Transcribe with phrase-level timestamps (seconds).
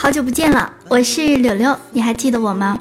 [0.00, 2.80] 好久不见了，我是柳柳，你还记得我吗？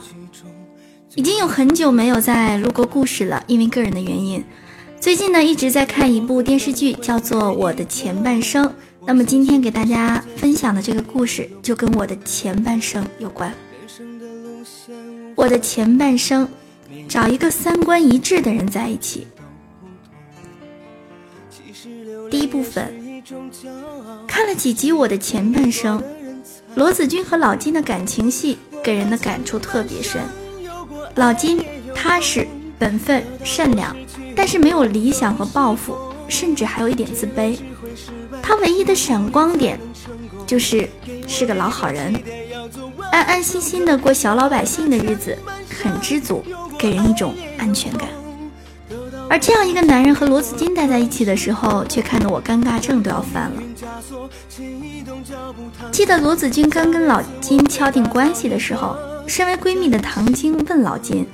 [1.15, 4.41] 已经有很久没有再录过故事了，因为个人的原因。
[5.01, 8.65] 最近呢，一直在看一部电视剧，叫做《我的前半生》。
[9.05, 13.53] 那么今天给大家分享的这个故事，就跟我的前半生有关。
[15.35, 16.47] 我的前半生，
[17.09, 19.27] 找一个三观一致的人在一起。
[22.31, 23.21] 第一部分，
[24.25, 25.99] 看了几集《我的前半生》。
[26.75, 30.21] 罗子君和老金的感情戏给人的感触特别深。
[31.15, 32.47] 老金踏实、
[32.77, 33.95] 本分、善良，
[34.35, 35.97] 但是没有理想和抱负，
[36.27, 37.57] 甚至还有一点自卑。
[38.41, 39.79] 他唯一的闪光点
[40.47, 40.87] 就是
[41.27, 42.13] 是个老好人，
[43.11, 45.37] 安安心心的过小老百姓的日子，
[45.81, 46.43] 很知足，
[46.77, 48.07] 给人一种安全感。
[49.29, 53.61] 而这样一个男人和罗子君待在一起的时候，却看得我尴尬症都要犯了。
[55.91, 61.27] 记得罗子君刚跟老金敲定关系的时候，身为闺蜜的唐晶问老金：“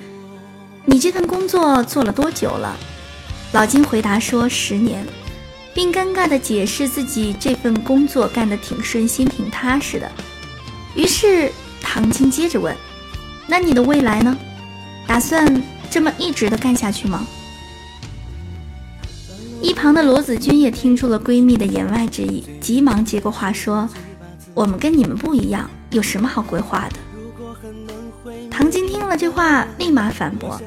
[0.83, 2.75] 你这份工作做了多久了？”
[3.53, 5.05] 老金回答说：“十年，
[5.73, 10.11] 并尴尬地解释自己这份工作干得挺顺心、挺踏实的。”
[10.95, 11.49] 于是
[11.81, 12.75] 唐晶接着问
[13.47, 14.35] ：“那你的未来呢？
[15.07, 17.25] 打算这么一直的干下去吗？”
[19.65, 23.89] 一旁的罗子君也听出了闺蜜的言外之意，急忙接过话说
[24.53, 26.97] ：“我们跟你们不一样，有什么好规划的？”
[28.51, 30.61] 唐晶听了这话，立马反驳：“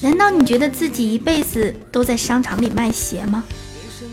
[0.00, 3.42] 难道你觉得自己一辈子都在商场里卖鞋吗？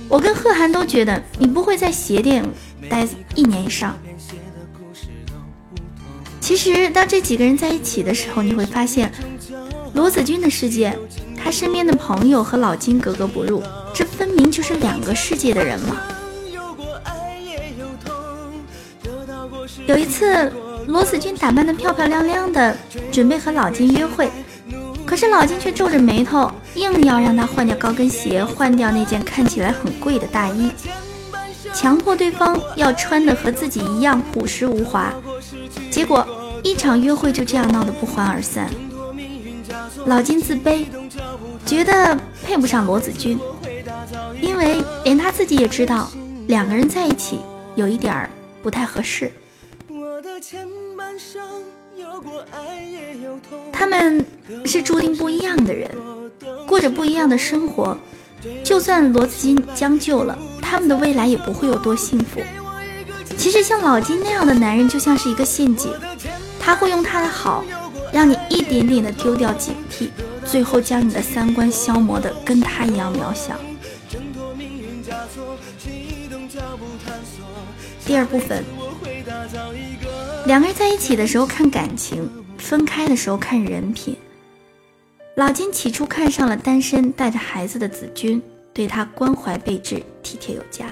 [0.10, 2.44] 我跟贺涵都觉得你不会在鞋店
[2.90, 3.96] 待一年以上。”
[6.42, 9.12] 其实，当这几个人在一起的时候，你会发现，
[9.94, 10.98] 罗子君的世界，
[11.38, 13.62] 他身边的朋友和老金格格不入。
[13.98, 14.04] 这
[14.56, 15.98] 就是两个世界的人嘛！
[19.86, 20.50] 有一次，
[20.88, 22.74] 罗子君打扮的漂漂亮亮的，
[23.12, 24.32] 准备和老金约会，
[25.06, 30.72] 可是老金却皱着眉头，硬要让他换掉高跟鞋，换掉那件看起来很贵的大衣，
[31.74, 35.14] 强迫对方要穿的和自己一样朴实无华。
[35.92, 36.26] 结果，
[36.64, 38.70] 一场约会就这样闹得不欢而散。
[40.06, 40.86] 老金自卑，
[41.66, 43.38] 觉得配不上罗子君。
[44.42, 46.10] 因为连他自己也知道，
[46.48, 47.40] 两个人在一起
[47.76, 48.30] 有一点儿
[48.62, 49.32] 不太合适。
[53.72, 54.26] 他们
[54.66, 55.90] 是注定不一样的人，
[56.68, 57.98] 过着不一样的生活。
[58.64, 62.42] 就算罗子君将就了，他们的未来也不会有多幸福。
[63.38, 65.92] 其实像老金那样的男人就像是一个陷阱，
[66.60, 67.64] 他会用他的好，
[68.12, 70.10] 让你一点点的丢掉警惕，
[70.46, 73.56] 最后将你的三观消磨的跟他一样渺小。
[78.06, 78.64] 第二部分，
[80.46, 84.16] 两个人在一起的时候看感情，分开的时候看人品。
[85.36, 88.42] 老金起初看上了单身带着孩子的子君，
[88.74, 90.86] 对他关怀备至，体贴有加。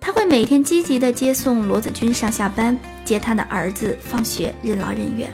[0.00, 5.32] 他会每天积极的接送罗子君上下班，接他的儿子放学，任劳任怨。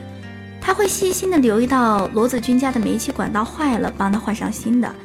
[0.61, 4.95] 他会细心的留意到罗子君家的煤气管道坏了，帮他换上新的。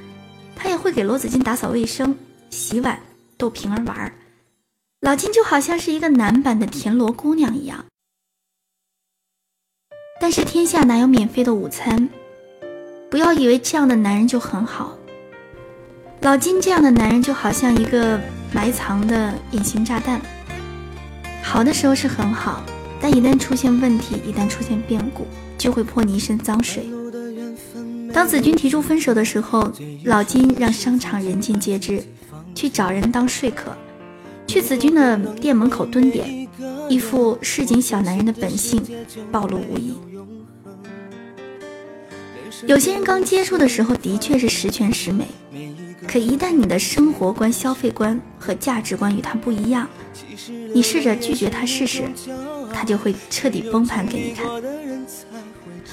[0.54, 2.14] 他也会给罗子君打扫卫生。
[2.48, 2.96] 洗碗、
[3.38, 4.12] 逗平儿玩儿，
[5.00, 7.84] 老金就好像是一个男版的田螺姑娘一样。
[10.20, 12.08] 但是天下哪有免费的午餐？
[13.10, 14.96] 不要以为这样的男人就很好。
[16.22, 18.18] 老金这样的男人就好像一个
[18.52, 20.20] 埋藏的隐形炸弹，
[21.42, 22.64] 好的时候是很好，
[23.00, 25.26] 但一旦出现问题，一旦出现变故，
[25.58, 26.88] 就会泼你一身脏水。
[28.12, 29.70] 当子君提出分手的时候，
[30.04, 32.02] 老金让商场人尽皆知。
[32.56, 33.76] 去找人当说客，
[34.46, 36.48] 去子君的店门口蹲点，
[36.88, 38.82] 一副市井小男人的本性
[39.30, 39.94] 暴露无遗。
[42.66, 45.26] 有些人刚接触的时候的确是十全十美，
[46.08, 49.86] 可一旦你的生活观、消费观和价值观与他不一样，
[50.72, 52.04] 你试着拒绝他试试，
[52.72, 54.46] 他就会彻底崩盘给你看。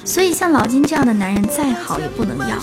[0.02, 2.58] 所以，像老金这样的男人再好也不能要。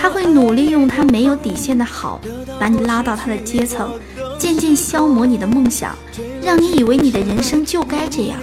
[0.00, 2.18] 他会努力用他没有底线的好，
[2.58, 3.92] 把你拉到他的阶层，
[4.38, 5.94] 渐渐消磨你的梦想，
[6.42, 8.38] 让你以为你的人生就该这样。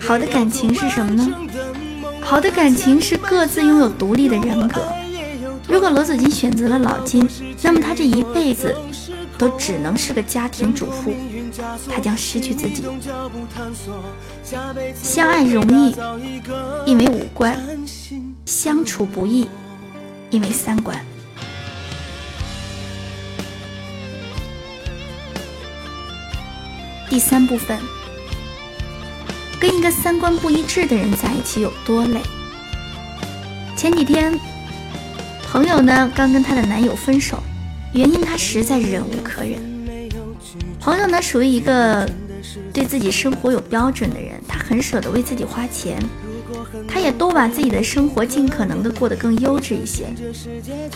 [0.00, 1.34] 好的感情是什么呢？
[2.20, 4.80] 好的感情是各自拥有独立的人格。
[5.66, 7.28] 如果罗子君选择了老金，
[7.62, 8.72] 那么他这一辈子
[9.36, 11.12] 都只能是个家庭主妇，
[11.92, 12.84] 他将失去自己。
[14.94, 15.92] 相爱容易，
[16.86, 17.58] 因为五官。
[18.50, 19.48] 相处不易，
[20.28, 20.98] 因为三观。
[27.08, 27.78] 第三部分，
[29.60, 32.20] 跟一个三观不一致的人在一起有多累？
[33.76, 34.36] 前几天，
[35.44, 37.40] 朋友呢刚跟她的男友分手，
[37.92, 39.60] 原因她实在忍无可忍。
[40.80, 42.04] 朋友呢属于一个
[42.74, 46.02] 对自己生活有标准的人，她很舍得为自己花钱。
[46.86, 50.06] 她也都把自己的生活尽可能的过得更优质一些，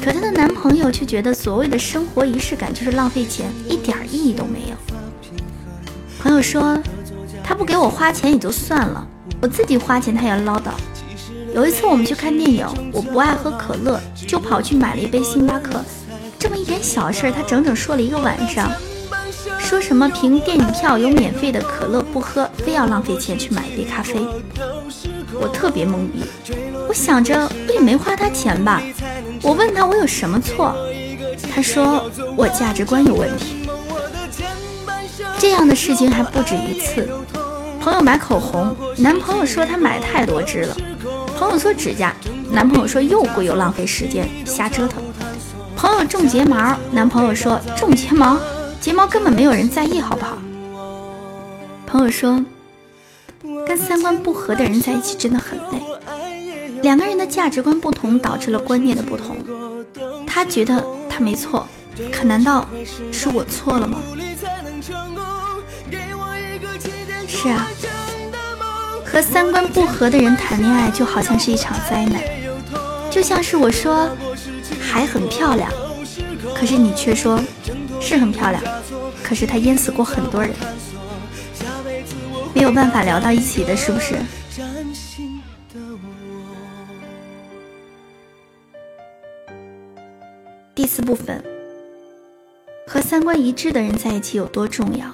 [0.03, 4.77] 可她的男朋友却觉得所谓的生活仪式感就是浪费钱，一点意义都没有。
[6.21, 6.79] 朋友说，
[7.43, 9.07] 他不给我花钱也就算了，
[9.43, 10.71] 我自己花钱他也唠叨。
[11.55, 15.85] 有一次我们去看电影，我不爱喝可乐，就跑去买了一杯星巴克，
[16.39, 18.73] 这么一点小事他整整说了一个晚上，
[19.59, 24.15] 说什么凭电影票有免费的可乐不喝，非要浪费钱去买一杯咖啡。
[25.41, 26.25] 我特别懵逼，
[26.89, 28.83] 我想着我也没花他钱吧。
[29.43, 30.75] 我问他我有什么错，
[31.53, 33.69] 他说我价值观有问题。
[35.39, 37.09] 这样的事情还不止一次。
[37.81, 40.77] 朋友买口红，男朋友说他买太多支了。
[41.39, 42.15] 朋友做指甲，
[42.51, 45.03] 男朋友说又贵又浪费时间，瞎折腾。
[45.77, 48.39] 朋友种睫毛，男朋友说种睫毛，
[48.81, 50.39] 睫毛根本没有人在意，好不好？
[51.87, 52.43] 朋友说。
[53.77, 55.83] 三观不合的人在一起真的很累。
[56.83, 59.37] 两个人的价值观不同，导致了观念的不同。
[60.27, 61.67] 他觉得他没错，
[62.13, 62.69] 可难道
[63.13, 63.99] 是我错了吗？
[67.27, 67.67] 是啊，
[69.05, 72.21] 和三观不合的人谈恋爱就好像是一场灾难。
[73.11, 74.11] 就像是我说
[74.81, 75.71] 海很漂亮，
[76.55, 77.41] 可是你却说
[78.01, 78.63] 是很漂亮，
[79.23, 80.51] 可是它淹死过很多人。
[82.55, 84.15] 没有办法聊到一起的，是不是？
[90.75, 91.43] 第四部分，
[92.87, 95.07] 和三观一致的人在一起有多重要？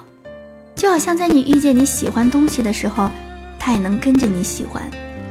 [0.75, 3.09] 就好像在你遇见你喜欢东西的时候，
[3.59, 4.81] 他也能跟着你喜欢；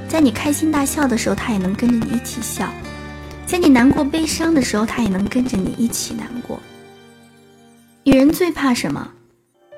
[0.09, 2.67] 在你开心大笑的时候，他也能跟着你一起笑；
[3.47, 6.61] 在你难过悲伤的时候，他也能跟着你一起难过。
[8.05, 9.13] 女人最怕什么？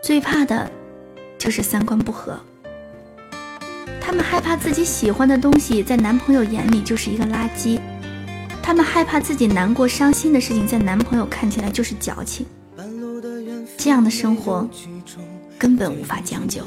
[0.02, 0.70] 最怕的。
[1.42, 2.38] 就是三观不合，
[4.00, 7.80] 他们害怕自己喜欢的东西在男朋友眼里就是一个垃圾，
[8.62, 12.46] 他们害怕自己难过伤心的事情在男朋友看起来就是矫情，
[13.76, 14.68] 这样的生活
[15.58, 16.62] 根本无法将就。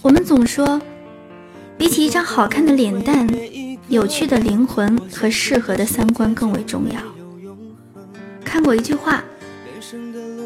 [0.00, 0.80] 我们总说，
[1.76, 3.28] 比起一张好看的脸蛋，
[3.88, 7.00] 有趣的灵魂和适合的三观更为重要。
[8.44, 9.24] 看过一句话。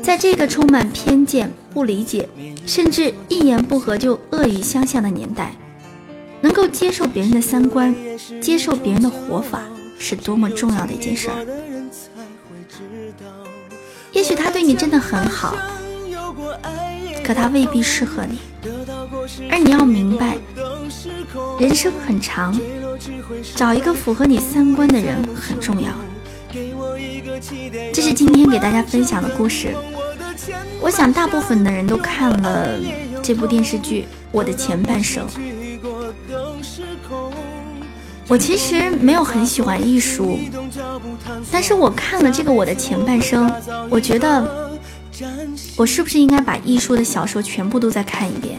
[0.07, 2.29] 在这个充满偏见、不理解，
[2.65, 5.53] 甚至一言不合就恶语相向的年代，
[6.41, 7.93] 能够接受别人的三观，
[8.41, 9.63] 接受别人的活法，
[9.99, 11.45] 是多么重要的一件事儿。
[14.13, 15.57] 也许他对你真的很好，
[17.25, 18.39] 可他未必适合你。
[19.51, 20.39] 而你要明白，
[21.59, 22.57] 人生很长，
[23.57, 25.91] 找一个符合你三观的人很重要。
[27.93, 29.75] 这是今天给大家分享的故事。
[30.81, 32.79] 我想大部分的人都看了
[33.23, 35.27] 这部电视剧《我的前半生》。
[38.29, 40.39] 我其实没有很喜欢艺术，
[41.53, 43.49] 但是我看了这个《我的前半生》，
[43.89, 44.79] 我觉得
[45.77, 48.59] 我是不是应该把艺术的小说全部都再看一遍？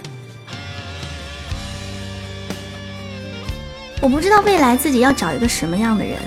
[4.00, 6.18] 我不知道未来自己要找一个什么样的人。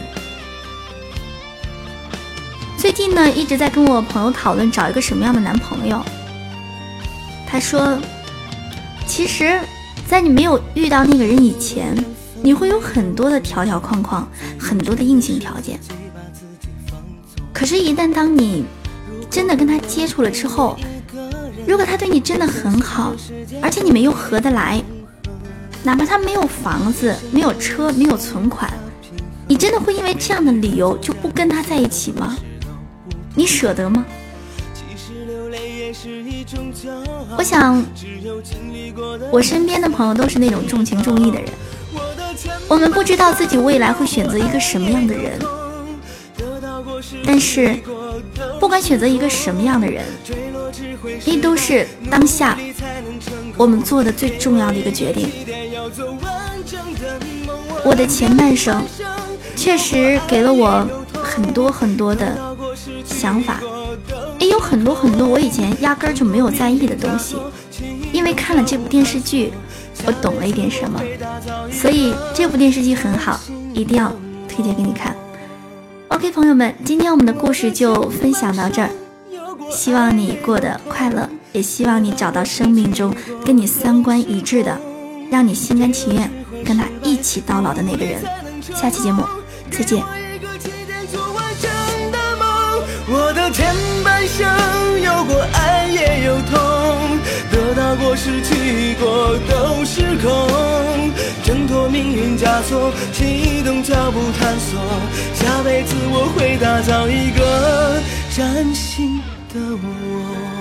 [2.90, 6.04] 最近呢，一直在跟我朋友讨论找一个什么样的男朋友。
[7.46, 7.96] 他说，
[9.06, 9.60] 其实，
[10.08, 11.96] 在你没有遇到那个人以前，
[12.42, 14.28] 你会有很多的条条框框，
[14.58, 15.78] 很多的硬性条件。
[17.52, 18.64] 可是，一旦当你
[19.30, 20.76] 真的跟他接触了之后，
[21.68, 23.14] 如果他对你真的很好，
[23.62, 24.82] 而且你们又合得来，
[25.84, 28.68] 哪怕他没有房子、没有车、没有存款，
[29.46, 32.36] 你真的会因为这样的理由就不跟他在一起吗？
[33.34, 34.04] 你舍得吗？
[37.36, 37.84] 我想，
[39.30, 41.48] 我身边的朋友都是那种重情重义的人。
[42.68, 45.38] 我们不知道自己未来会选择一个什么样的人，
[47.24, 47.76] 但是
[48.58, 50.04] 不管选择一个什么样的人，
[51.26, 52.56] 那都是当下
[53.56, 55.28] 我们做的最重要的一个决定。
[57.84, 58.82] 我的前半生
[59.56, 60.86] 确实给了我
[61.22, 62.49] 很多很多的。
[63.04, 63.60] 想法，
[64.38, 67.36] 也有很多很多我以前压根儿就没有在意的东西，
[68.12, 69.52] 因为看了这部电视剧，
[70.06, 71.00] 我懂了一点什么，
[71.70, 73.38] 所以这部电视剧很好，
[73.74, 74.12] 一定要
[74.48, 75.16] 推荐给你看。
[76.08, 78.90] OK，朋友们，今天我们的故事就分享到这儿，
[79.70, 81.28] 希望你过得快乐。
[81.52, 83.12] 也希望你找到生命中
[83.44, 84.80] 跟你三观一致的，
[85.32, 86.30] 让你心甘情愿
[86.64, 88.22] 跟他一起到老的那个人。
[88.72, 89.24] 下期节目
[89.68, 90.19] 再见。
[98.22, 101.10] 失去过都是空，
[101.42, 104.78] 挣脱命运枷锁，启动脚步探索，
[105.34, 107.98] 下辈子我会打造一个
[108.36, 109.16] 崭新
[109.48, 110.59] 的我。